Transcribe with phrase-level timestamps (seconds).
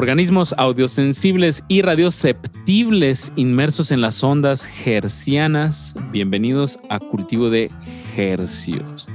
[0.00, 5.94] Organismos audiosensibles y radioceptibles inmersos en las ondas hercianas.
[6.10, 7.70] Bienvenidos a Cultivo de
[8.16, 9.08] Hercios.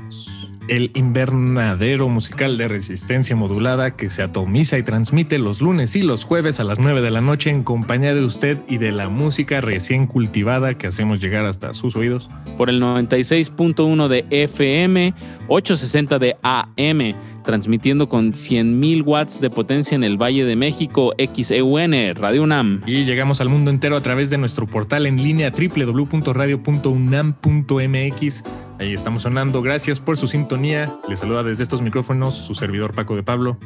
[0.68, 6.24] El invernadero musical de resistencia modulada que se atomiza y transmite los lunes y los
[6.24, 9.62] jueves a las 9 de la noche en compañía de usted y de la música
[9.62, 12.30] recién cultivada que hacemos llegar hasta sus oídos.
[12.60, 15.16] Por el 96.1 de FM,
[15.48, 22.16] 860 de AM transmitiendo con 100.000 watts de potencia en el Valle de México, XEUN,
[22.16, 22.82] Radio UNAM.
[22.86, 28.44] Y llegamos al mundo entero a través de nuestro portal en línea www.radio.unam.mx.
[28.80, 29.62] Ahí estamos sonando.
[29.62, 30.92] Gracias por su sintonía.
[31.08, 33.58] Les saluda desde estos micrófonos su servidor Paco de Pablo.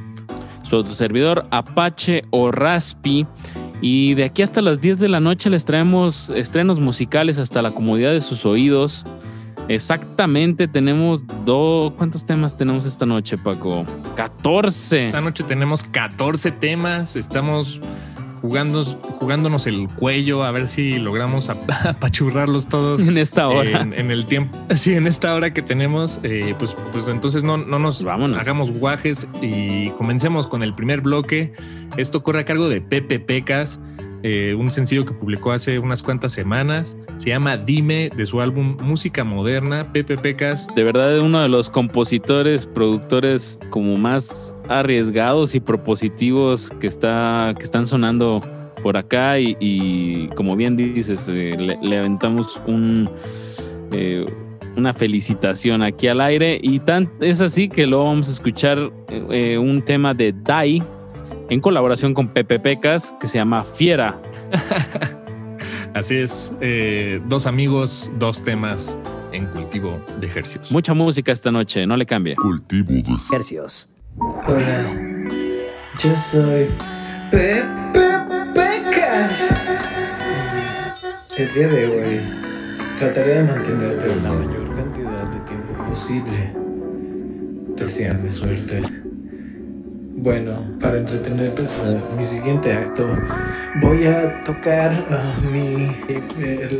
[0.63, 3.25] Su otro servidor Apache o Raspi.
[3.81, 7.71] Y de aquí hasta las 10 de la noche les traemos estrenos musicales hasta la
[7.71, 9.05] comodidad de sus oídos.
[9.69, 11.93] Exactamente, tenemos dos.
[11.93, 13.85] ¿Cuántos temas tenemos esta noche, Paco?
[14.15, 15.05] 14.
[15.05, 17.15] Esta noche tenemos 14 temas.
[17.15, 17.79] Estamos
[18.41, 21.49] jugando, jugándonos el cuello a ver si logramos
[21.85, 23.81] apachurrarlos todos en esta hora.
[23.81, 27.77] En, el tiempo, sí, en esta hora que tenemos, eh, pues, pues entonces no, no
[27.77, 31.53] nos hagamos guajes y comencemos con el primer bloque.
[31.95, 33.79] Esto corre a cargo de Pepe Pecas.
[34.21, 36.97] Eh, un sencillo que publicó hace unas cuantas semanas.
[37.15, 40.67] Se llama Dime, de su álbum Música Moderna, Pepe Pecas.
[40.75, 47.63] De verdad, uno de los compositores, productores como más arriesgados y propositivos que, está, que
[47.63, 48.41] están sonando
[48.83, 49.39] por acá.
[49.39, 53.09] Y, como bien dices, eh, le, aventamos un.
[53.91, 54.25] Eh,
[54.75, 58.77] una felicitación aquí al aire y tan es así que lo vamos a escuchar
[59.09, 60.81] un tema de Dai
[61.49, 64.17] en colaboración con Pepe Pecas, que se llama Fiera.
[65.93, 68.95] Así es, eh, dos amigos, dos temas
[69.31, 70.71] en cultivo de ejercicios.
[70.71, 72.35] Mucha música esta noche, no le cambie.
[72.35, 73.89] Cultivo de ejercicios.
[74.17, 75.27] Hola,
[76.01, 76.67] yo soy
[77.31, 78.09] Pepe
[78.53, 79.49] Pecas.
[81.37, 82.19] El día de hoy
[82.97, 86.53] trataré de mantenerte la mayor cantidad de tiempo posible.
[87.75, 89.08] Deseame suerte.
[90.21, 91.81] Bueno, para entretener pues,
[92.17, 93.07] mi siguiente acto,
[93.81, 95.95] voy a tocar uh, mi,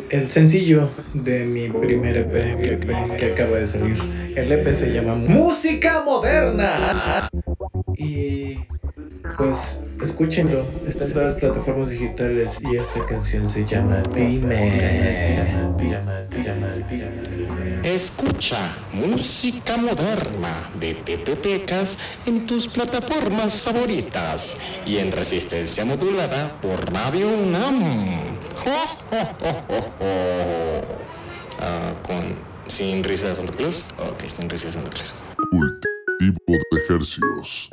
[0.10, 3.98] el, sencillo de mi primer EP que, que acaba de salir.
[4.36, 7.30] El EP se llama Música Moderna.
[7.98, 8.60] Y
[9.38, 15.40] pues escúchenlo, está en todas las plataformas digitales y esta canción se llama Dime.
[17.84, 26.92] Escucha música moderna de Pepe Pecas en tus plataformas favoritas y en resistencia modulada por
[26.92, 28.40] Radio UNAM.
[31.62, 32.36] Ah, con
[32.68, 33.84] sin risa de Santa Cruz.
[33.98, 35.14] Ok, sin risa de Santa Cruz.
[36.20, 37.70] Cultivo de ejercicios.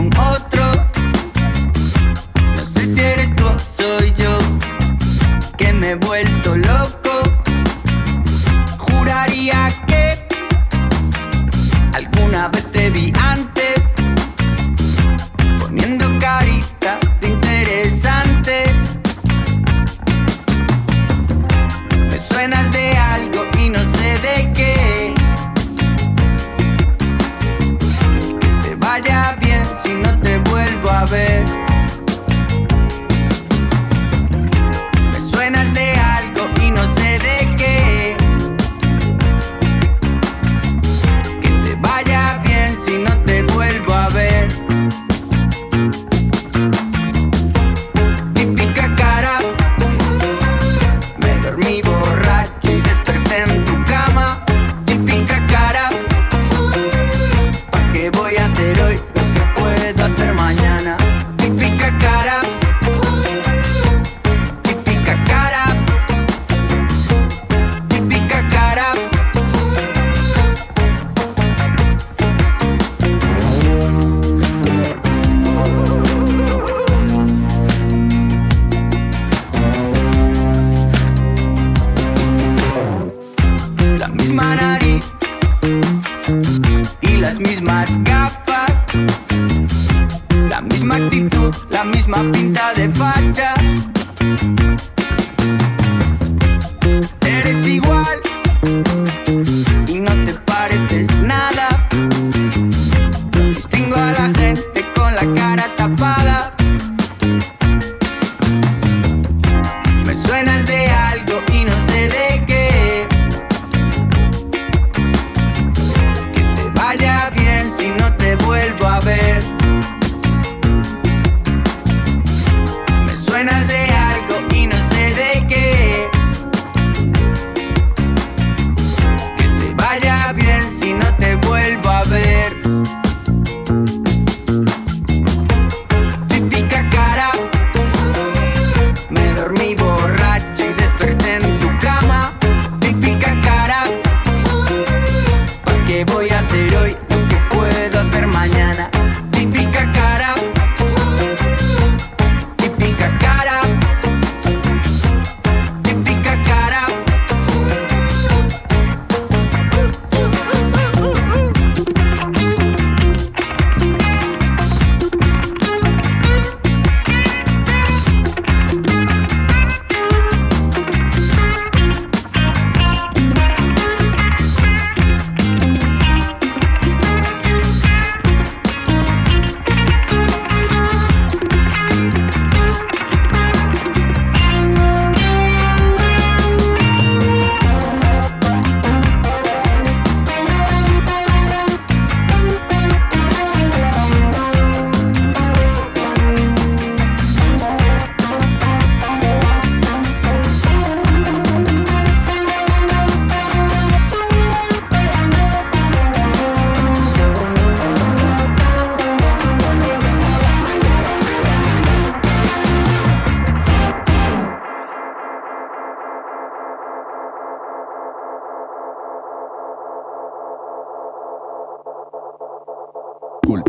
[0.00, 0.59] con otro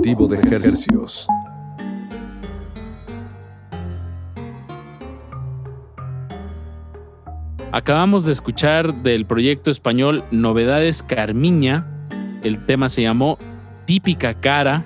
[0.03, 1.27] De ejercicios.
[7.71, 11.85] Acabamos de escuchar del proyecto español Novedades Carmiña.
[12.41, 13.37] El tema se llamó
[13.85, 14.83] Típica Cara.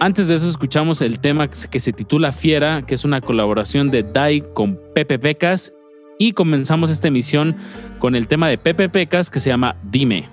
[0.00, 4.02] Antes de eso escuchamos el tema que se titula Fiera, que es una colaboración de
[4.02, 5.72] Dai con Pepe Pecas.
[6.18, 7.56] Y comenzamos esta emisión
[7.98, 10.28] con el tema de Pepe Pecas que se llama Dime.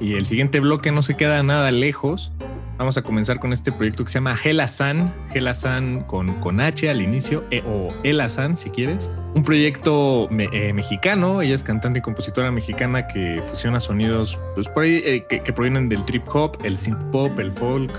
[0.00, 2.32] Y el siguiente bloque no se queda nada lejos.
[2.78, 7.00] Vamos a comenzar con este proyecto que se llama Gelasan, Gelasan con, con H al
[7.00, 9.10] inicio, e, o Elasan si quieres.
[9.34, 15.24] Un proyecto eh, mexicano, ella es cantante y compositora mexicana que fusiona sonidos pues, eh,
[15.26, 17.90] que, que provienen del trip hop, el synth pop, el folk.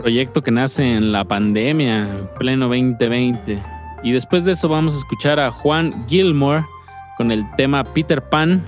[0.00, 3.62] Proyecto que nace en la pandemia, en pleno 2020.
[4.02, 6.64] Y después de eso vamos a escuchar a Juan Gilmore
[7.16, 8.62] con el tema Peter Pan.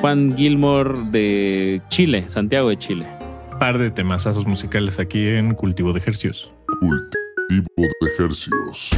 [0.00, 3.17] Juan Gilmore de Chile, Santiago de Chile.
[3.58, 6.52] Par de temazazos musicales aquí en Cultivo de Ejercicios.
[6.80, 8.90] Cultivo de ejercicios.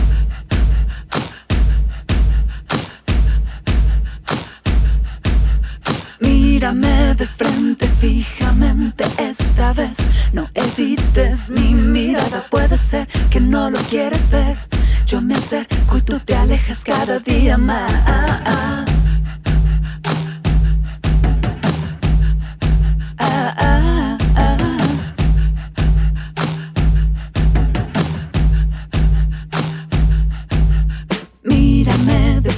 [6.20, 9.98] Mírame de frente fijamente esta vez.
[10.34, 12.44] No evites mi mirada.
[12.50, 14.58] Puede ser que no lo quieres ver.
[15.06, 18.89] Yo me acerco y tú te alejas cada día más.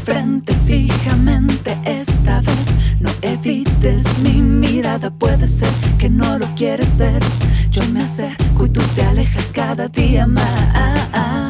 [0.05, 2.97] Frente fijamente esta vez.
[3.01, 5.11] No evites mi mirada.
[5.11, 7.23] Puede ser que no lo quieres ver.
[7.71, 11.42] Yo me acerco y tú te alejas cada día más.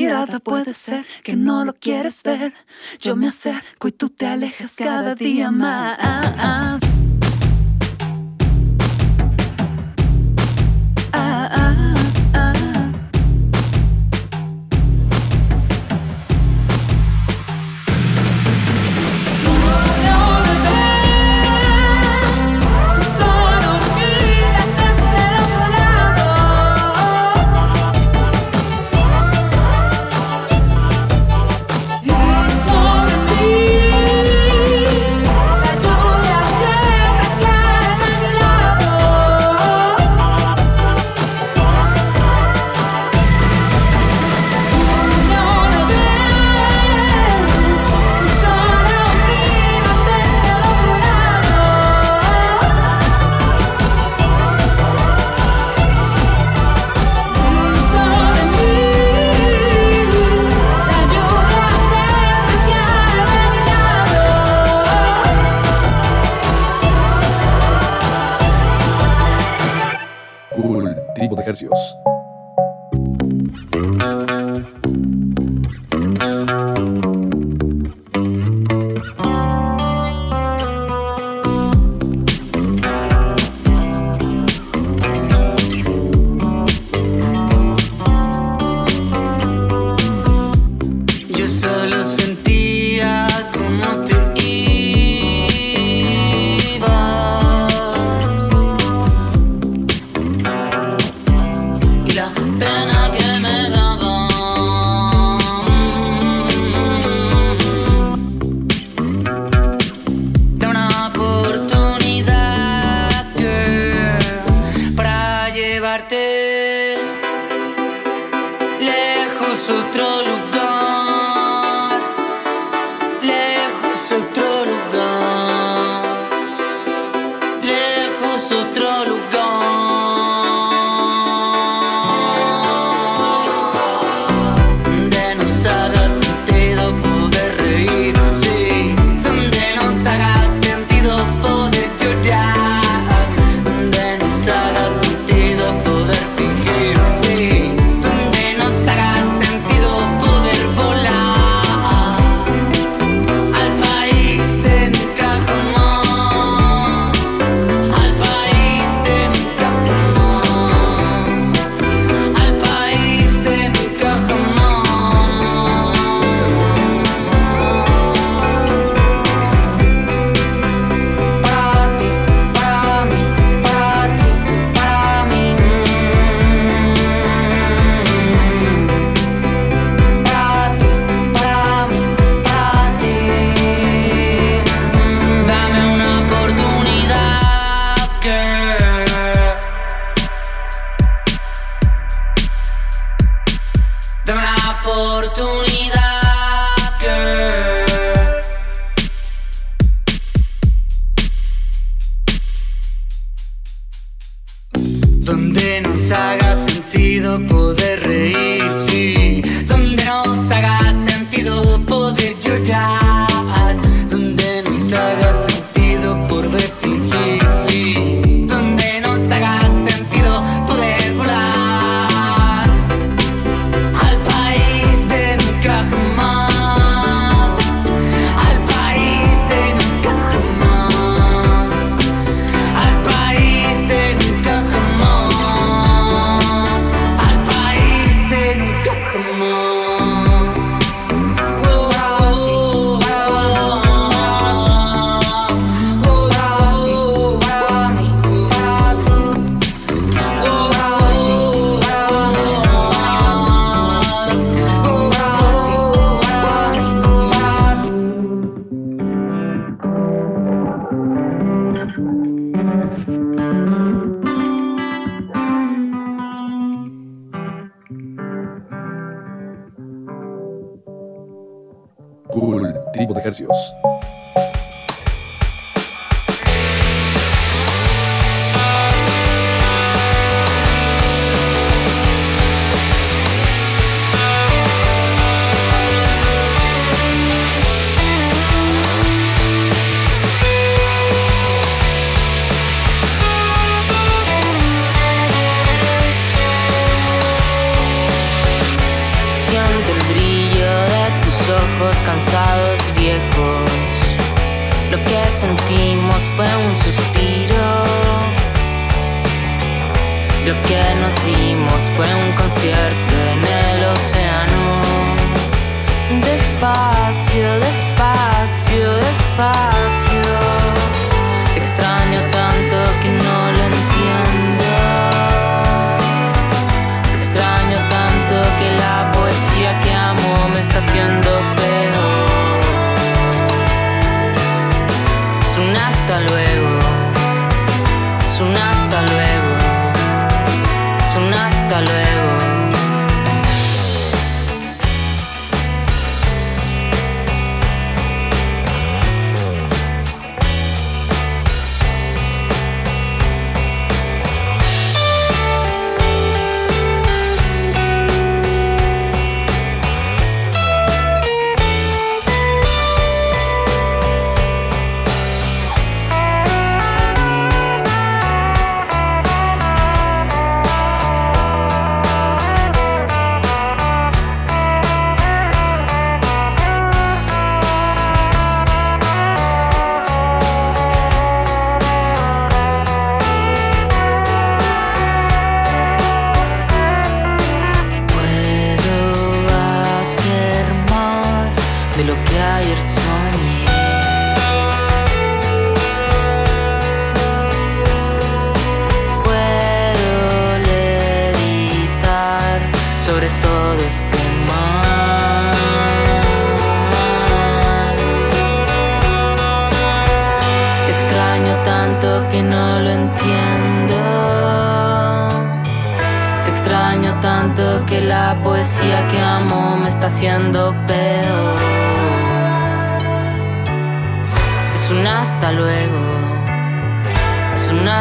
[0.00, 2.52] Mirada, puede ser que no lo quieres ver.
[3.00, 6.97] Yo me acerco y tú te alejas cada día más.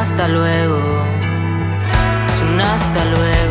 [0.02, 0.78] Hasta luego.
[2.30, 3.47] Es un hasta luego.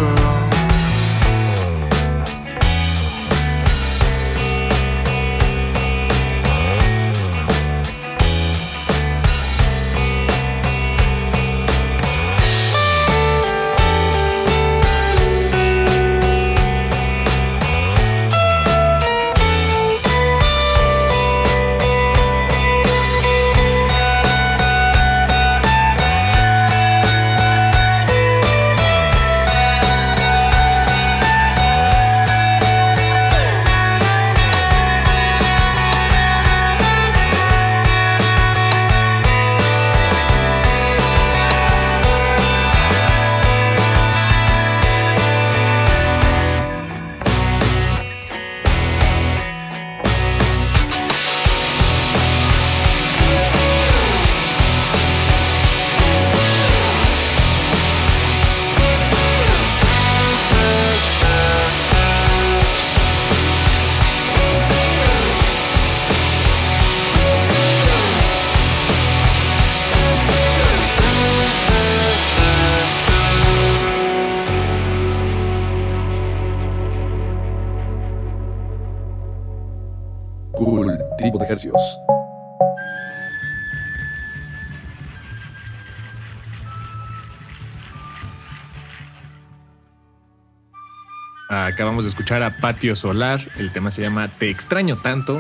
[92.27, 93.41] Escuchar a Patio Solar.
[93.57, 95.39] El tema se llama Te extraño tanto.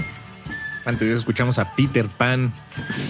[0.85, 2.53] Antes de eso escuchamos a Peter Pan,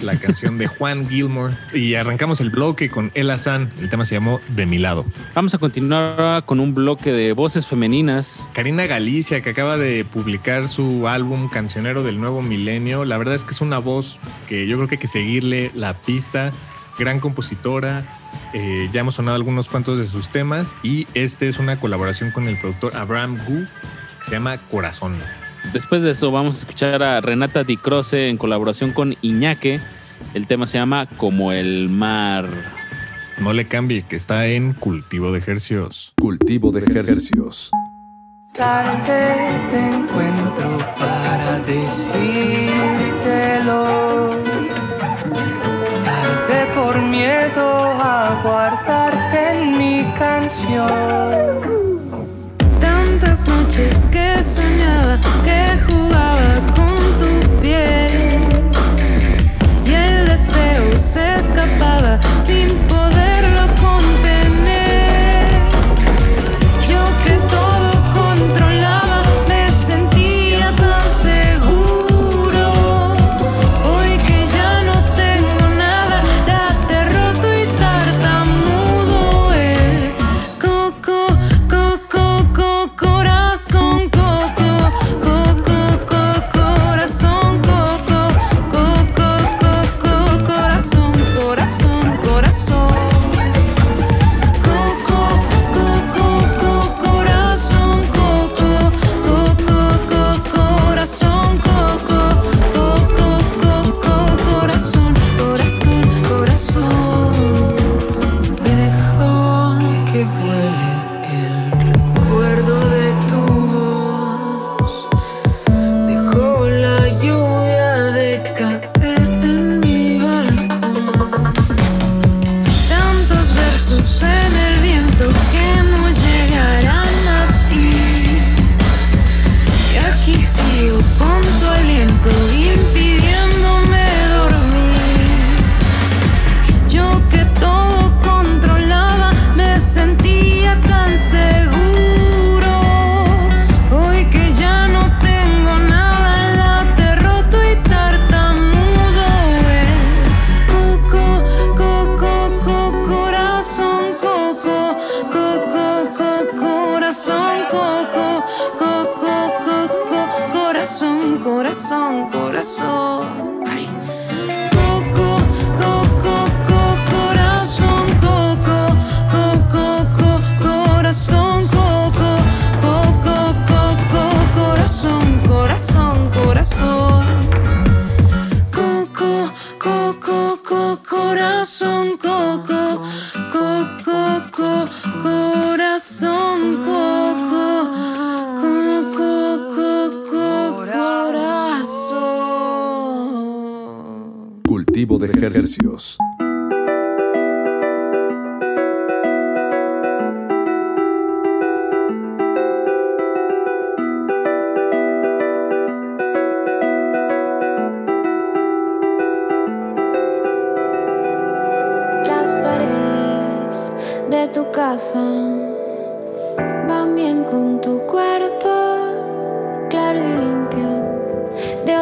[0.02, 1.52] la canción de Juan Gilmore.
[1.74, 3.70] Y arrancamos el bloque con Ella San.
[3.78, 5.04] El tema se llamó De mi lado.
[5.34, 8.42] Vamos a continuar con un bloque de voces femeninas.
[8.54, 13.04] Karina Galicia, que acaba de publicar su álbum Cancionero del Nuevo Milenio.
[13.04, 15.92] La verdad es que es una voz que yo creo que hay que seguirle la
[15.92, 16.50] pista.
[16.98, 18.04] Gran compositora.
[18.52, 20.74] Eh, ya hemos sonado algunos cuantos de sus temas.
[20.82, 23.66] Y este es una colaboración con el productor Abraham Gu,
[24.18, 25.16] que se llama Corazón.
[25.72, 29.80] Después de eso vamos a escuchar a Renata Di Croce en colaboración con Iñaque.
[30.34, 32.48] El tema se llama Como el mar.
[33.38, 36.14] No le cambie, que está en cultivo de ejercicios.
[36.16, 37.70] Cultivo de ejercicios.
[38.54, 42.06] Tal vez te encuentro para decírtelo.
[46.96, 51.60] Por miedo a guardarte en mi canción.
[52.80, 55.65] Tantas noches que soñaba que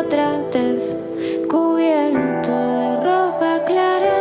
[0.08, 0.96] trates
[1.48, 4.18] cubierto de ropa clara.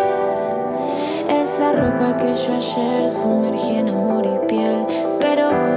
[1.29, 4.85] Esa ropa que yo ayer sumergí en amor y piel,
[5.19, 5.72] pero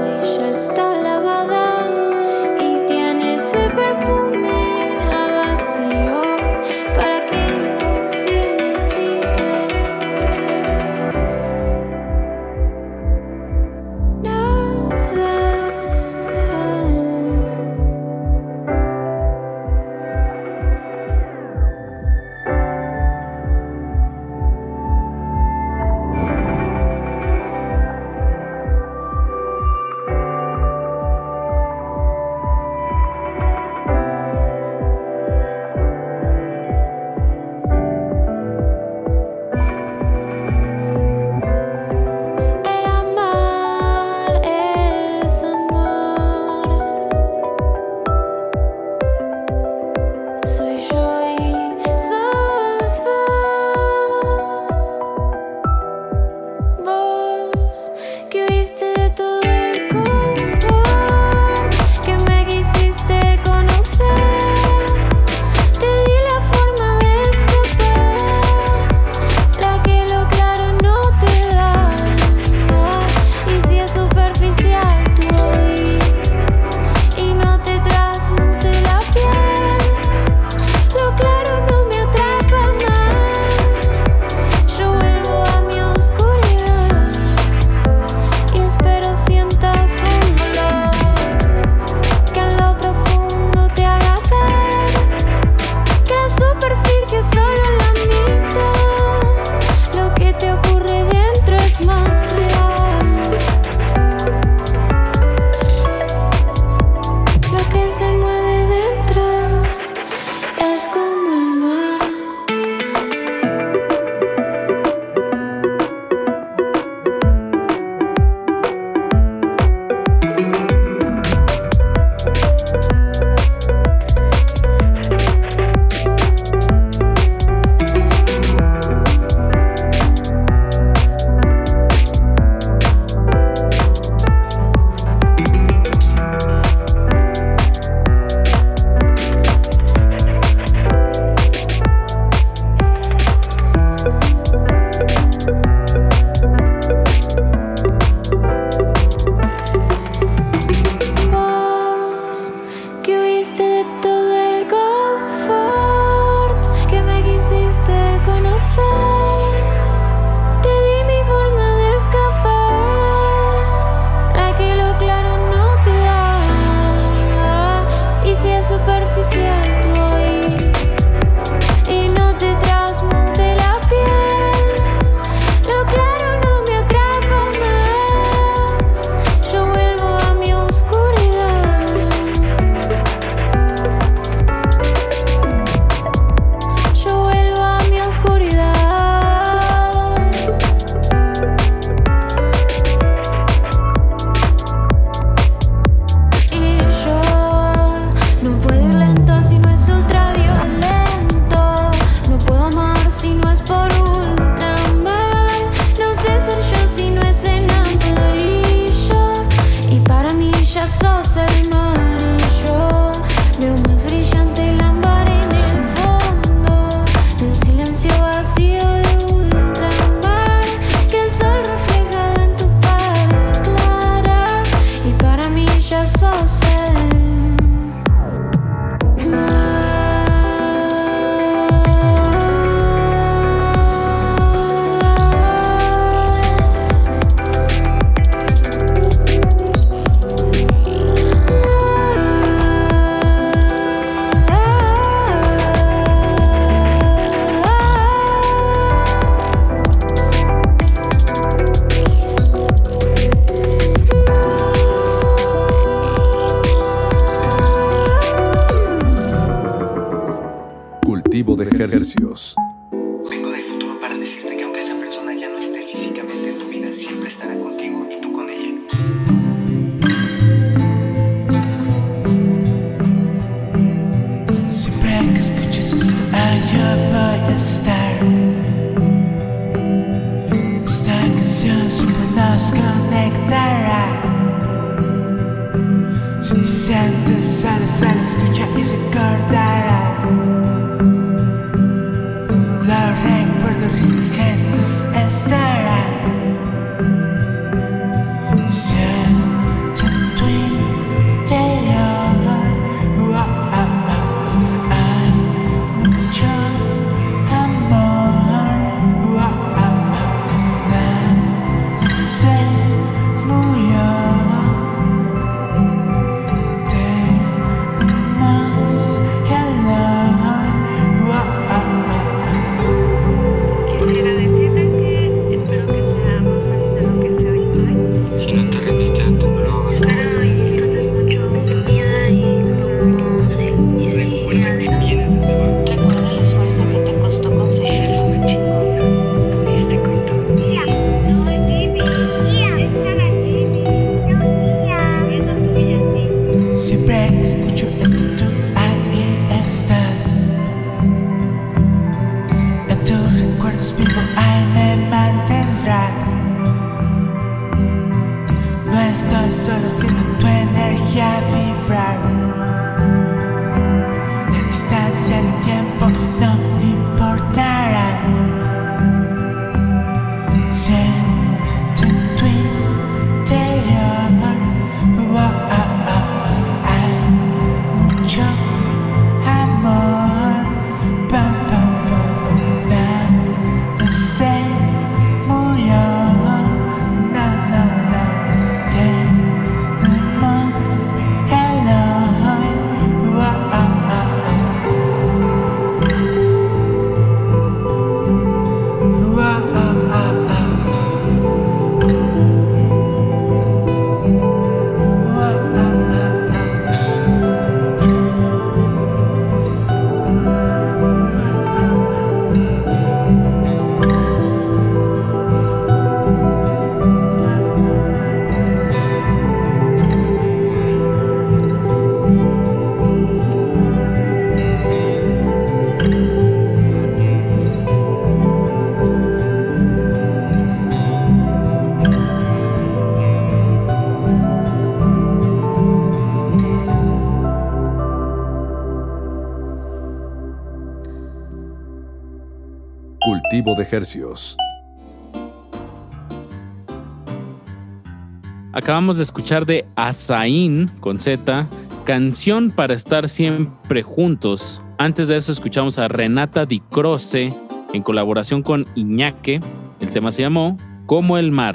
[448.72, 451.66] Acabamos de escuchar de Azaín con Z,
[452.05, 454.82] canción para estar siempre juntos.
[454.99, 457.55] Antes de eso escuchamos a Renata Di Croce
[457.94, 459.61] en colaboración con Iñaque.
[460.01, 460.76] El tema se llamó
[461.07, 461.74] Como el mar.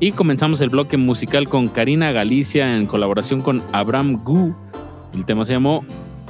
[0.00, 4.54] Y comenzamos el bloque musical con Karina Galicia en colaboración con Abraham Gu.
[5.12, 5.84] El tema se llamó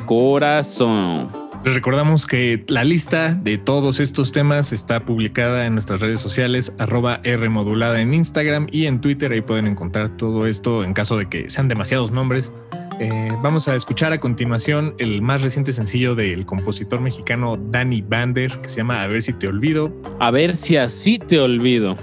[0.04, 1.45] Corazón.
[1.66, 6.72] Les recordamos que la lista de todos estos temas está publicada en nuestras redes sociales,
[6.78, 9.32] arroba Rmodulada en Instagram y en Twitter.
[9.32, 12.52] Ahí pueden encontrar todo esto en caso de que sean demasiados nombres.
[13.00, 18.60] Eh, vamos a escuchar a continuación el más reciente sencillo del compositor mexicano Danny Bander,
[18.60, 19.92] que se llama A ver si te olvido.
[20.20, 21.98] A ver si así te olvido.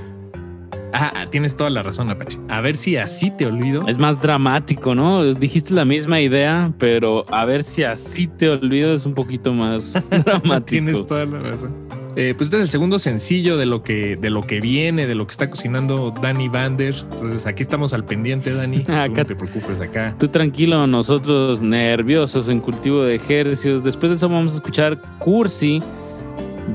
[0.93, 2.37] Ah, tienes toda la razón, Apache.
[2.49, 3.87] A ver si así te olvido.
[3.87, 5.33] Es más dramático, ¿no?
[5.33, 9.93] Dijiste la misma idea, pero a ver si así te olvido es un poquito más
[10.25, 10.65] dramático.
[10.65, 11.73] tienes toda la razón.
[12.15, 15.15] Eh, pues este es el segundo sencillo de lo que de lo que viene, de
[15.15, 16.93] lo que está cocinando Danny Bander.
[17.11, 18.81] Entonces aquí estamos al pendiente, Dani.
[18.87, 20.15] Acá, no te preocupes acá.
[20.19, 23.83] Tú tranquilo, nosotros nerviosos en cultivo de ejercicios.
[23.83, 25.81] Después de eso vamos a escuchar Cursi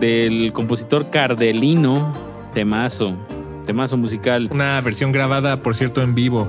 [0.00, 2.12] del compositor Cardelino,
[2.52, 3.16] temazo,
[3.68, 4.48] temazo musical.
[4.50, 6.48] Una versión grabada, por cierto, en vivo,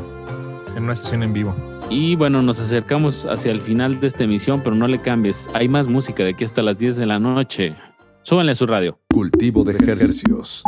[0.78, 1.54] en una sesión en vivo.
[1.90, 5.50] Y bueno, nos acercamos hacia el final de esta emisión, pero no le cambies.
[5.54, 7.76] Hay más música de aquí hasta las 10 de la noche.
[8.22, 8.98] Súbanle a su radio.
[9.10, 10.64] Cultivo de ejercicios.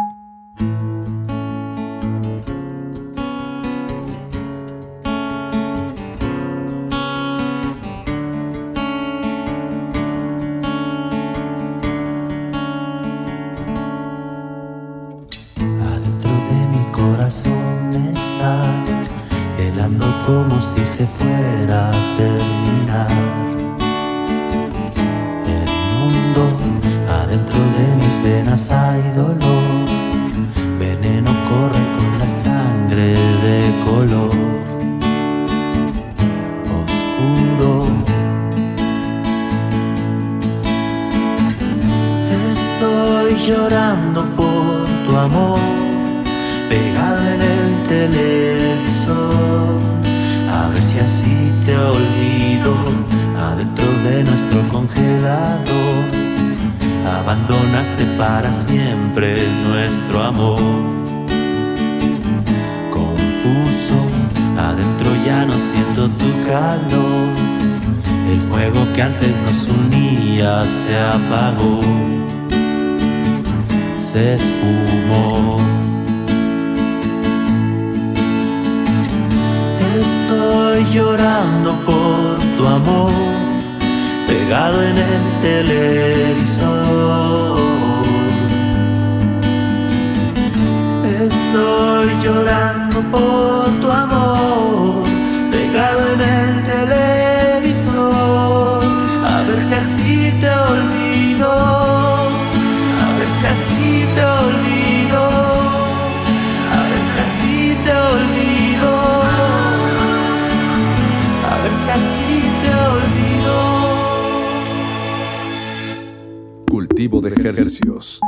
[117.42, 118.22] Ejercicios.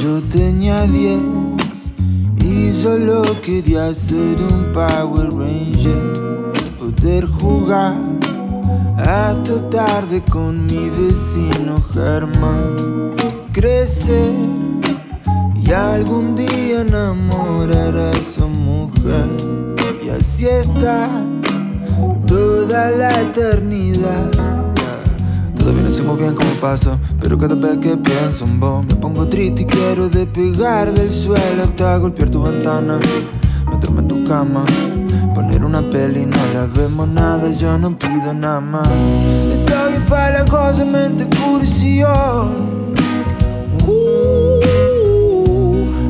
[0.00, 1.18] Yo tenía 10
[2.40, 6.12] y solo quería ser un Power Ranger.
[6.78, 7.96] Poder jugar
[8.96, 13.16] hasta tarde con mi vecino Germán.
[13.52, 14.32] Crecer
[15.64, 19.51] y algún día enamorar a su mujer
[20.18, 21.08] así está
[22.26, 24.30] toda la eternidad.
[25.56, 28.94] Todavía no sé muy bien cómo paso, pero cada vez que pienso en vos me
[28.96, 32.98] pongo triste y quiero despegar del suelo hasta golpear tu ventana,
[33.70, 34.64] meterme en tu cama,
[35.34, 38.88] poner una peli, no la vemos nada, yo no pido nada más.
[39.50, 42.48] Estoy para la cosa, mente curiosa.
[43.86, 44.60] Uh,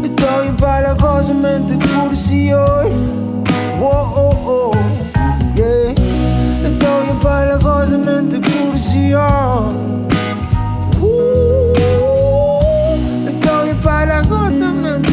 [0.02, 3.21] estoy para la cosa, mente curiosa.
[3.84, 4.70] Oh, oh, oh,
[5.56, 5.90] yeah.
[6.62, 8.36] Estoy bien para cosa, mente.
[11.00, 11.24] Uh,
[13.26, 15.10] estoy bien para cosa, mente.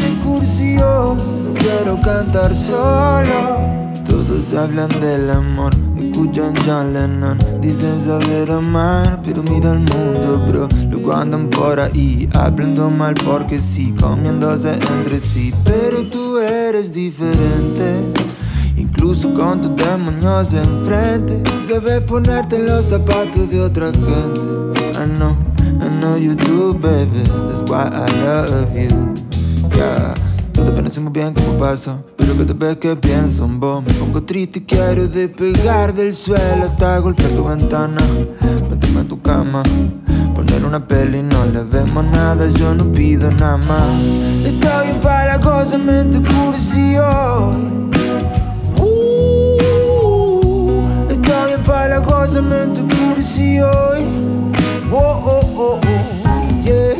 [0.78, 3.57] No quiero cantar solo.
[4.05, 7.39] Todos hablan del amor, escuchan John Lennon.
[7.61, 10.67] Dicen saber amar, pero mira el mundo, bro.
[10.91, 15.55] Luego andan por ahí, hablando mal porque sí, comiéndose entre sí.
[15.63, 18.28] Pero tú eres diferente.
[19.01, 21.41] Incluso con tus demonios enfrente.
[21.69, 24.41] Sabes ponerte en los zapatos de otra gente.
[24.91, 25.37] I know,
[25.79, 27.23] I know you do, baby.
[27.23, 29.13] That's why I love you.
[29.73, 30.13] Yeah.
[30.51, 34.21] Todo parece muy bien como paso Pero cada vez que pienso en vos Me pongo
[34.23, 36.65] triste y quiero despegar del suelo.
[36.65, 38.01] Hasta golpear tu ventana
[38.69, 39.63] Meterme en tu cama
[40.35, 42.49] Poner una peli, no le vemos nada.
[42.49, 44.01] Yo no pido nada más.
[44.43, 47.88] Estoy para la cosa, mente cursi hoy
[52.30, 54.05] para la cosa mente cursi hoy.
[54.91, 56.95] Oh, oh, oh, oh, yeah.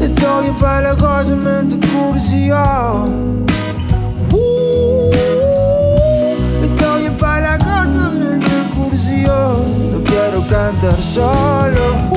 [0.00, 3.44] Estoy para la cosa mente cursi hoy.
[6.62, 9.90] Estoy para la cosa mente cursi hoy.
[9.92, 12.07] No quiero cantar solo.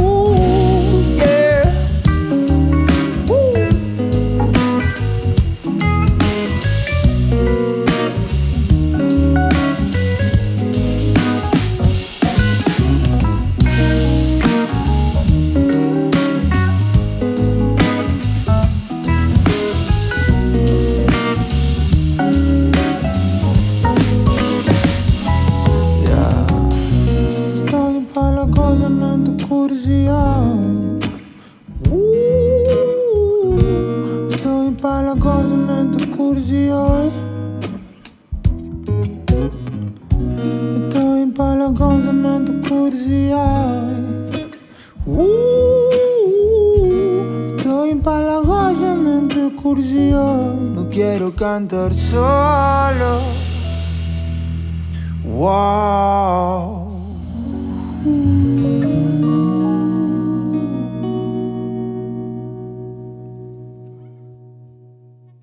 [51.42, 53.22] Cantar solo.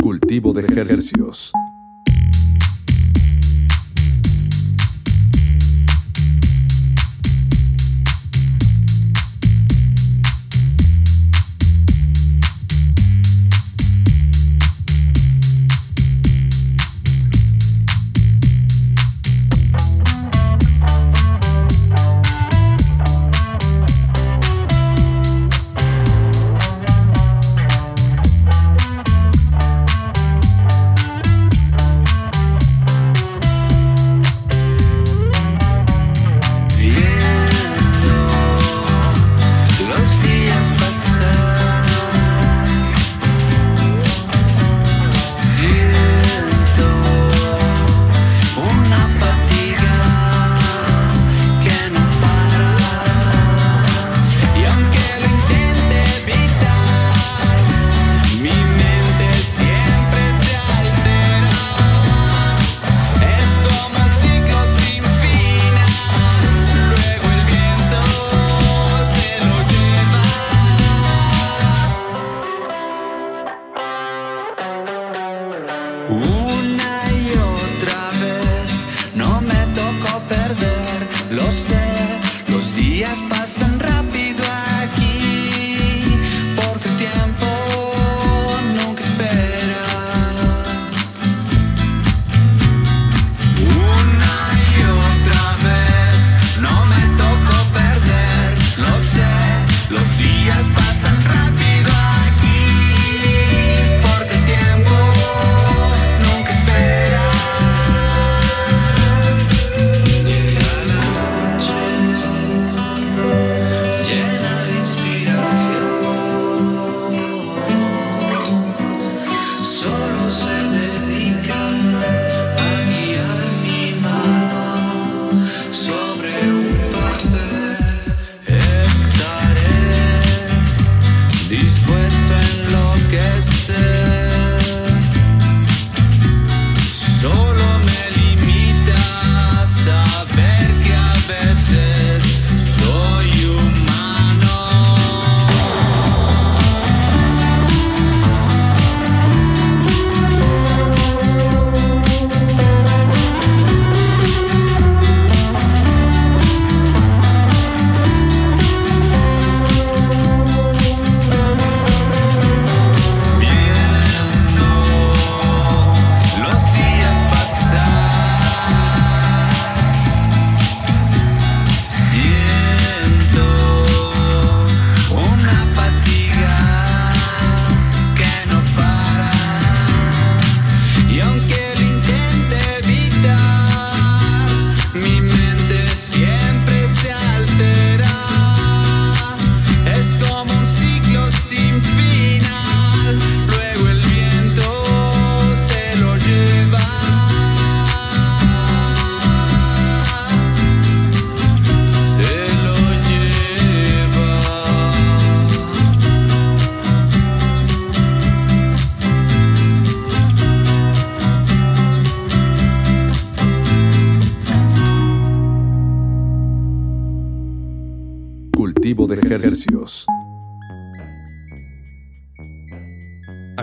[0.01, 1.53] Cultivo de ejercicios.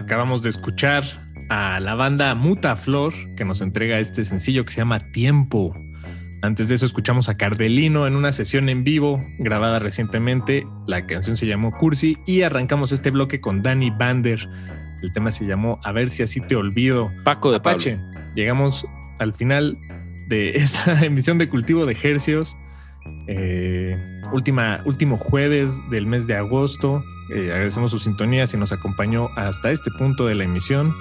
[0.05, 1.03] Acabamos de escuchar
[1.49, 5.75] a la banda Muta Flor que nos entrega este sencillo que se llama Tiempo.
[6.43, 10.67] Antes de eso escuchamos a Cardelino en una sesión en vivo grabada recientemente.
[10.85, 14.47] La canción se llamó Cursi y arrancamos este bloque con Danny Bander.
[15.01, 17.11] El tema se llamó A ver si así te olvido.
[17.23, 17.99] Paco de Apache.
[18.35, 18.85] Llegamos
[19.17, 19.75] al final
[20.27, 22.55] de esta emisión de Cultivo de Ejercios.
[23.27, 23.97] Eh,
[24.31, 27.03] última, último jueves del mes de agosto.
[27.29, 30.93] Eh, agradecemos su sintonía si nos acompañó hasta este punto de la emisión.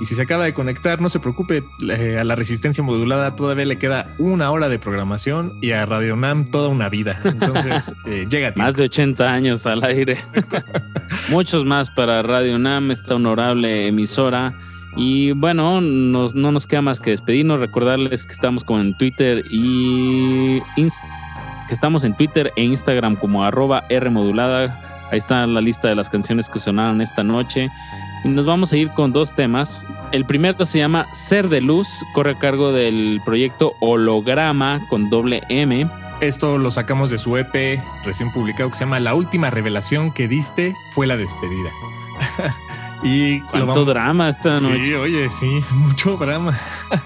[0.00, 3.64] Y si se acaba de conectar, no se preocupe, eh, a la resistencia modulada todavía
[3.64, 7.20] le queda una hora de programación y a Radio Nam toda una vida.
[7.24, 10.18] Entonces, eh, llega a Más de 80 años al aire.
[11.30, 14.54] Muchos más para Radio Nam, esta honorable emisora.
[14.96, 20.60] Y bueno, no nos queda más que despedirnos, recordarles que estamos como en Twitter y
[20.76, 25.94] que estamos en Twitter e Instagram como arroba R modulada Ahí está la lista de
[25.94, 27.70] las canciones que sonaron esta noche.
[28.24, 29.84] Y nos vamos a ir con dos temas.
[30.10, 35.42] El primero se llama Ser de Luz, corre a cargo del proyecto Holograma con doble
[35.50, 35.86] M.
[36.22, 40.28] Esto lo sacamos de su EP recién publicado que se llama La última revelación que
[40.28, 41.68] diste fue la despedida.
[43.02, 44.86] y cuánto drama esta noche.
[44.86, 46.58] Sí, oye, sí, mucho drama.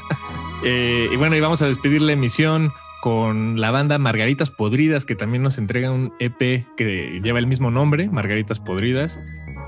[0.64, 2.72] Eh, y bueno, y vamos a despedir la emisión
[3.07, 7.70] con la banda Margaritas Podridas, que también nos entrega un EP que lleva el mismo
[7.70, 9.16] nombre, Margaritas Podridas.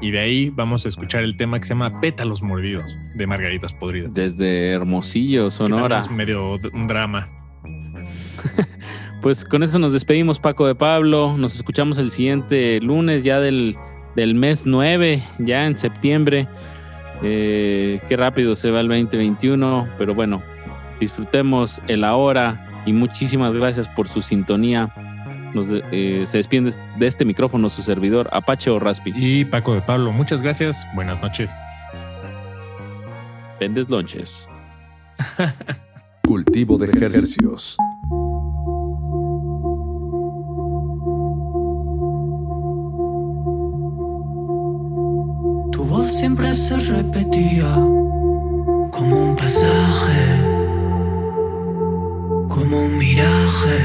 [0.00, 2.84] Y de ahí vamos a escuchar el tema que se llama Pétalos Mordidos
[3.14, 4.12] de Margaritas Podridas.
[4.12, 6.00] Desde Hermosillo, Sonora.
[6.00, 7.28] Es medio un drama.
[9.22, 11.36] pues con eso nos despedimos, Paco de Pablo.
[11.38, 13.76] Nos escuchamos el siguiente lunes, ya del,
[14.16, 16.48] del mes 9, ya en septiembre.
[17.22, 20.42] Eh, qué rápido se va el 2021, pero bueno,
[20.98, 24.92] disfrutemos el ahora y muchísimas gracias por su sintonía.
[25.92, 29.12] Eh, se despide de este micrófono su servidor Apache o Raspi.
[29.14, 30.86] Y Paco de Pablo, muchas gracias.
[30.94, 31.50] Buenas noches.
[33.60, 34.48] Vendes lonches.
[36.26, 37.76] Cultivo de ejercicios.
[45.72, 47.74] Tu voz siempre se repetía
[48.90, 50.47] como un pasaje
[52.58, 53.78] como un miraje.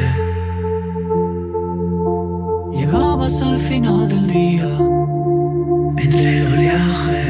[2.71, 4.67] Llegabas al final del día,
[5.97, 7.23] entre el oleaje,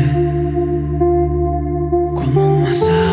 [2.16, 3.13] como un masaje.